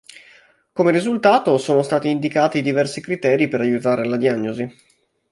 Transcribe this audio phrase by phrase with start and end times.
[0.73, 4.75] Come risultato, sono stati indicati diversi criteri per aiutare la diagnosi.